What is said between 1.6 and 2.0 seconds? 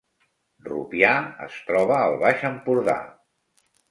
troba